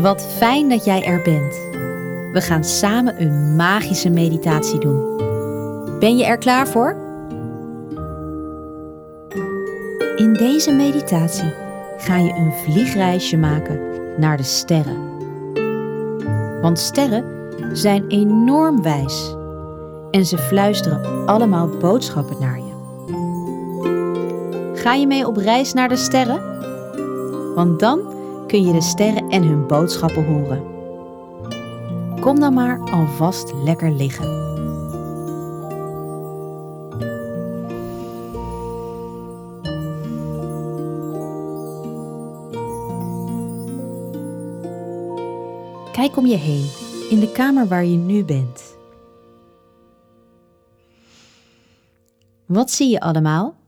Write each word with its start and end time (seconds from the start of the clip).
Wat 0.00 0.26
fijn 0.36 0.68
dat 0.68 0.84
jij 0.84 1.04
er 1.04 1.22
bent. 1.22 1.54
We 2.32 2.40
gaan 2.40 2.64
samen 2.64 3.22
een 3.22 3.56
magische 3.56 4.10
meditatie 4.10 4.78
doen. 4.78 5.16
Ben 5.98 6.16
je 6.16 6.24
er 6.24 6.38
klaar 6.38 6.68
voor? 6.68 6.96
In 10.16 10.32
deze 10.32 10.72
meditatie 10.72 11.54
ga 11.98 12.16
je 12.16 12.32
een 12.32 12.52
vliegreisje 12.52 13.36
maken 13.36 13.80
naar 14.16 14.36
de 14.36 14.42
sterren. 14.42 15.08
Want 16.60 16.78
sterren 16.78 17.24
zijn 17.72 18.08
enorm 18.08 18.82
wijs 18.82 19.34
en 20.10 20.26
ze 20.26 20.38
fluisteren 20.38 21.26
allemaal 21.26 21.68
boodschappen 21.68 22.36
naar 22.40 22.58
je. 22.58 22.68
Ga 24.74 24.94
je 24.94 25.06
mee 25.06 25.26
op 25.26 25.36
reis 25.36 25.72
naar 25.72 25.88
de 25.88 25.96
sterren? 25.96 26.49
Want 27.60 27.80
dan 27.80 28.00
kun 28.46 28.62
je 28.62 28.72
de 28.72 28.80
sterren 28.80 29.28
en 29.28 29.42
hun 29.42 29.66
boodschappen 29.66 30.24
horen. 30.24 30.64
Kom 32.20 32.40
dan 32.40 32.54
maar 32.54 32.90
alvast 32.90 33.52
lekker 33.64 33.90
liggen. 33.90 34.24
Kijk 45.92 46.16
om 46.16 46.26
je 46.26 46.36
heen, 46.36 46.70
in 47.10 47.20
de 47.20 47.30
kamer 47.32 47.68
waar 47.68 47.84
je 47.84 47.96
nu 47.96 48.24
bent. 48.24 48.76
Wat 52.46 52.70
zie 52.70 52.88
je 52.88 53.00
allemaal? 53.00 53.59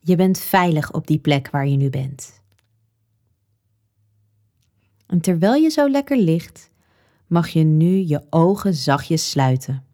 Je 0.00 0.16
bent 0.16 0.38
veilig 0.38 0.92
op 0.92 1.06
die 1.06 1.18
plek 1.18 1.50
waar 1.50 1.66
je 1.66 1.76
nu 1.76 1.90
bent. 1.90 2.42
En 5.06 5.20
terwijl 5.20 5.54
je 5.54 5.68
zo 5.68 5.88
lekker 5.88 6.16
ligt, 6.16 6.70
mag 7.26 7.48
je 7.48 7.62
nu 7.62 7.96
je 7.96 8.26
ogen 8.30 8.74
zachtjes 8.74 9.30
sluiten. 9.30 9.84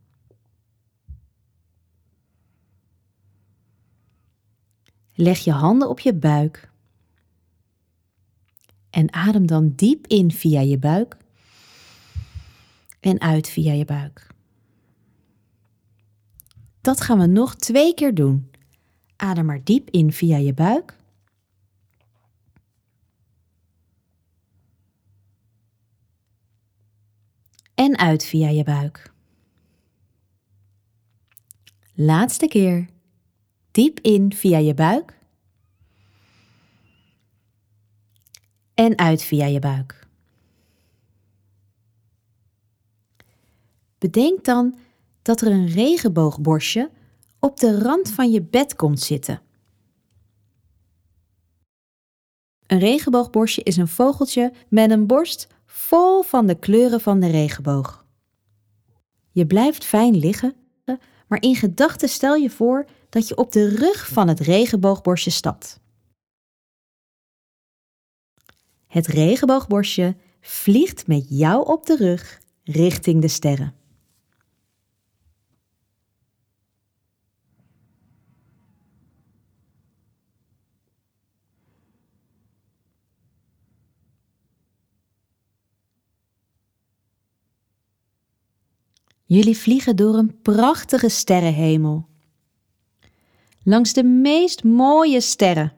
Leg 5.14 5.38
je 5.38 5.52
handen 5.52 5.88
op 5.88 6.00
je 6.00 6.14
buik 6.14 6.70
en 8.90 9.12
adem 9.12 9.46
dan 9.46 9.72
diep 9.74 10.06
in 10.06 10.30
via 10.30 10.60
je 10.60 10.78
buik 10.78 11.16
en 13.00 13.20
uit 13.20 13.48
via 13.48 13.72
je 13.72 13.84
buik. 13.84 14.26
Dat 16.80 17.00
gaan 17.00 17.18
we 17.18 17.26
nog 17.26 17.54
twee 17.54 17.94
keer 17.94 18.14
doen. 18.14 18.50
Adem 19.16 19.44
maar 19.46 19.64
diep 19.64 19.90
in 19.90 20.12
via 20.12 20.36
je 20.36 20.54
buik. 20.54 20.96
En 27.74 27.98
uit 27.98 28.24
via 28.24 28.48
je 28.48 28.64
buik. 28.64 29.12
Laatste 31.94 32.46
keer. 32.46 32.88
Diep 33.70 34.00
in 34.00 34.32
via 34.32 34.58
je 34.58 34.74
buik. 34.74 35.18
En 38.74 38.98
uit 38.98 39.22
via 39.22 39.46
je 39.46 39.58
buik. 39.58 40.06
Bedenk 43.98 44.44
dan 44.44 44.78
dat 45.22 45.40
er 45.40 45.52
een 45.52 45.66
regenboogborstje 45.66 46.90
op 47.40 47.60
de 47.60 47.78
rand 47.78 48.10
van 48.10 48.30
je 48.30 48.42
bed 48.42 48.76
komt 48.76 49.00
zitten. 49.00 49.40
Een 52.66 52.78
regenboogborstje 52.78 53.62
is 53.62 53.76
een 53.76 53.88
vogeltje 53.88 54.52
met 54.68 54.90
een 54.90 55.06
borst 55.06 55.46
vol 55.66 56.22
van 56.22 56.46
de 56.46 56.58
kleuren 56.58 57.00
van 57.00 57.20
de 57.20 57.26
regenboog. 57.26 58.04
Je 59.30 59.46
blijft 59.46 59.84
fijn 59.84 60.16
liggen, 60.16 60.54
maar 61.28 61.42
in 61.42 61.54
gedachten 61.54 62.08
stel 62.08 62.34
je 62.34 62.50
voor 62.50 62.86
dat 63.08 63.28
je 63.28 63.36
op 63.36 63.52
de 63.52 63.68
rug 63.68 64.08
van 64.08 64.28
het 64.28 64.40
regenboogborstje 64.40 65.30
stapt. 65.30 65.80
Het 68.86 69.06
regenboogborstje 69.06 70.16
vliegt 70.40 71.06
met 71.06 71.26
jou 71.28 71.66
op 71.66 71.86
de 71.86 71.96
rug 71.96 72.40
richting 72.62 73.20
de 73.20 73.28
sterren. 73.28 73.74
Jullie 89.28 89.58
vliegen 89.58 89.96
door 89.96 90.14
een 90.14 90.40
prachtige 90.42 91.08
sterrenhemel. 91.08 92.06
Langs 93.62 93.92
de 93.92 94.04
meest 94.04 94.64
mooie 94.64 95.20
sterren. 95.20 95.72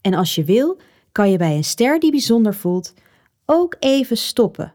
En 0.00 0.14
als 0.14 0.34
je 0.34 0.44
wil, 0.44 0.80
kan 1.12 1.30
je 1.30 1.38
bij 1.38 1.56
een 1.56 1.64
ster 1.64 2.00
die 2.00 2.10
bijzonder 2.10 2.54
voelt 2.54 2.94
ook 3.44 3.76
even 3.78 4.16
stoppen. 4.16 4.74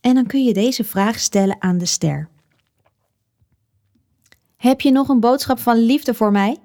En 0.00 0.14
dan 0.14 0.26
kun 0.26 0.44
je 0.44 0.52
deze 0.52 0.84
vraag 0.84 1.18
stellen 1.18 1.62
aan 1.62 1.78
de 1.78 1.86
ster. 1.86 2.28
Heb 4.56 4.80
je 4.80 4.90
nog 4.90 5.08
een 5.08 5.20
boodschap 5.20 5.58
van 5.58 5.76
liefde 5.76 6.14
voor 6.14 6.32
mij? 6.32 6.58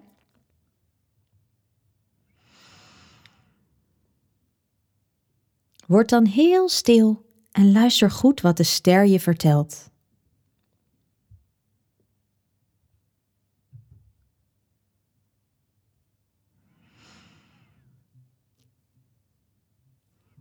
Word 5.89 6.09
dan 6.09 6.25
heel 6.25 6.69
stil 6.69 7.25
en 7.51 7.71
luister 7.71 8.11
goed 8.11 8.41
wat 8.41 8.57
de 8.57 8.63
ster 8.63 9.05
je 9.05 9.19
vertelt. 9.19 9.89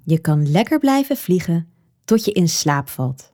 Je 0.04 0.18
kan 0.20 0.50
lekker 0.50 0.78
blijven 0.78 1.16
vliegen 1.16 1.72
tot 2.04 2.24
je 2.24 2.32
in 2.32 2.48
slaap 2.48 2.88
valt. 2.88 3.32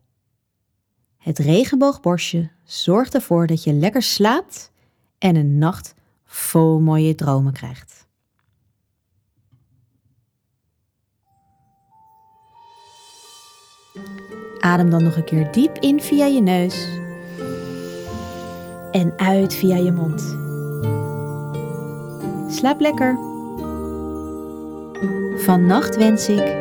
Het 1.17 1.39
regenboogborstje 1.39 2.51
zorgt 2.65 3.15
ervoor 3.15 3.47
dat 3.47 3.65
je 3.65 3.73
lekker 3.73 4.03
slaapt 4.03 4.73
en 5.19 5.37
een 5.37 5.59
nacht 5.59 5.95
vol 6.25 6.81
mooie 6.81 7.15
dromen 7.15 7.53
krijgt. 7.53 8.04
Adem 14.65 14.91
dan 14.91 15.03
nog 15.03 15.17
een 15.17 15.25
keer 15.25 15.53
diep 15.53 15.79
in 15.79 16.01
via 16.01 16.27
je 16.27 16.43
neus 16.43 16.89
en 18.91 19.13
uit 19.17 19.55
via 19.55 19.77
je 19.77 19.93
mond. 19.93 20.37
Slaap 22.55 22.81
lekker. 22.81 23.19
Vannacht 25.37 25.97
wens 25.97 26.29
ik 26.29 26.57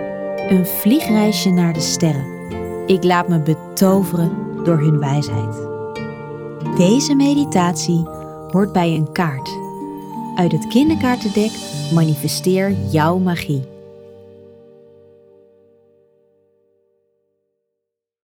een 0.50 0.66
vliegreisje 0.66 1.50
naar 1.50 1.74
de 1.74 1.80
sterren. 1.80 2.26
Ik 2.88 3.04
laat 3.04 3.28
me 3.28 3.40
betoveren 3.40 4.32
door 4.64 4.78
hun 4.78 5.00
wijsheid. 5.00 5.68
Deze 6.78 7.16
meditatie 7.16 8.08
hoort 8.52 8.72
bij 8.72 8.96
een 8.96 9.12
kaart. 9.12 9.58
Uit 10.36 10.52
het 10.52 10.68
kinderkaartendek 10.68 11.52
manifesteer 11.94 12.72
jouw 12.72 13.18
magie. 13.18 13.73